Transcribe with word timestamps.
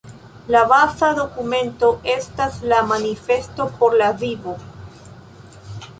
La 0.53 0.61
baza 0.71 1.09
dokumento 1.19 1.89
estas 2.13 2.57
la 2.73 2.81
“Manifesto 2.93 3.71
por 3.83 3.99
la 4.03 4.11
vivo“. 4.23 4.57